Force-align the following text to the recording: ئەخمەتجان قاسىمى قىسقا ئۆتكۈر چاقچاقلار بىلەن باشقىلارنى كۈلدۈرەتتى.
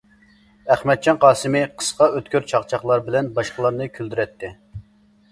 ئەخمەتجان 0.75 1.17
قاسىمى 1.25 1.59
قىسقا 1.81 2.07
ئۆتكۈر 2.15 2.47
چاقچاقلار 2.51 3.03
بىلەن 3.09 3.29
باشقىلارنى 3.35 3.89
كۈلدۈرەتتى. 3.99 4.51